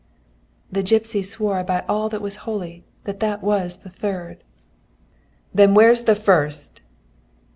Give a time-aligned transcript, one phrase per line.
[0.77, 4.43] "]"The gipsy swore by all that was holy that that was the third.
[5.53, 6.81] "'Then where's the first?'